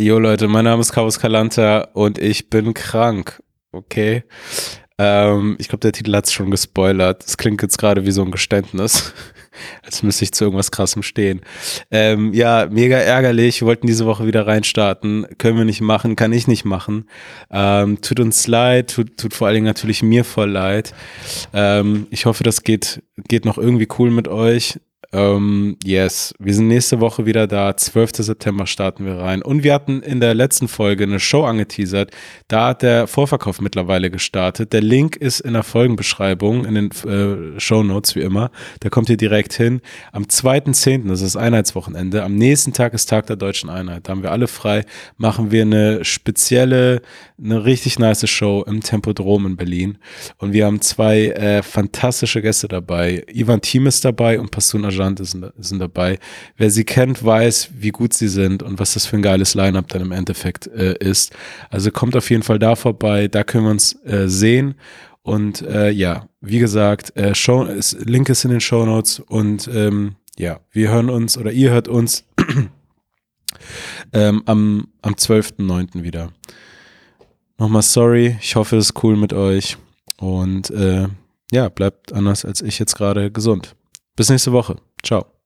[0.00, 3.42] Jo Leute, mein Name ist Carlos Calanta und ich bin krank.
[3.70, 4.24] Okay.
[4.96, 7.22] Ähm, ich glaube, der Titel hat es schon gespoilert.
[7.22, 9.12] Das klingt jetzt gerade wie so ein Geständnis.
[9.82, 11.42] Als müsste ich zu irgendwas krassem stehen.
[11.90, 13.60] Ähm, ja, mega ärgerlich.
[13.60, 15.26] Wir wollten diese Woche wieder reinstarten.
[15.36, 17.04] Können wir nicht machen, kann ich nicht machen.
[17.50, 20.94] Ähm, tut uns leid, tut, tut vor allen Dingen natürlich mir voll leid.
[21.52, 24.80] Ähm, ich hoffe, das geht, geht noch irgendwie cool mit euch.
[25.12, 27.76] Ähm, yes, wir sind nächste Woche wieder da.
[27.76, 28.12] 12.
[28.18, 29.42] September starten wir rein.
[29.42, 32.12] Und wir hatten in der letzten Folge eine Show angeteasert.
[32.46, 34.72] Da hat der Vorverkauf mittlerweile gestartet.
[34.72, 38.52] Der Link ist in der Folgenbeschreibung, in den äh, Show Notes wie immer.
[38.80, 39.80] Da kommt ihr direkt hin.
[40.12, 44.06] Am 2.10., das ist Einheitswochenende, am nächsten Tag ist Tag der Deutschen Einheit.
[44.06, 44.84] Da haben wir alle frei.
[45.16, 47.02] Machen wir eine spezielle,
[47.42, 49.98] eine richtig nice Show im Tempodrom in Berlin.
[50.38, 53.24] Und wir haben zwei äh, fantastische Gäste dabei.
[53.32, 56.18] Ivan Thiem ist dabei und Pastun Ajay Argent sind, sind dabei.
[56.56, 59.88] Wer sie kennt, weiß, wie gut sie sind und was das für ein geiles Line-Up
[59.88, 61.32] dann im Endeffekt äh, ist.
[61.70, 64.74] Also kommt auf jeden Fall da vorbei, da können wir uns äh, sehen.
[65.22, 69.68] Und äh, ja, wie gesagt, äh, Show, ist, Link ist in den Show Notes und
[69.72, 72.24] ähm, ja, wir hören uns oder ihr hört uns
[74.12, 76.02] ähm, am, am 12.09.
[76.02, 76.32] wieder.
[77.58, 79.76] Nochmal sorry, ich hoffe, es ist cool mit euch
[80.16, 81.08] und äh,
[81.52, 83.76] ja, bleibt anders als ich jetzt gerade gesund.
[84.16, 84.76] Bis nächste Woche.
[85.02, 85.39] Ciao.